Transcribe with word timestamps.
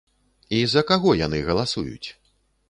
І 0.59 0.61
за 0.71 0.83
каго 0.91 1.13
яны 1.19 1.43
галасуюць? 1.51 2.09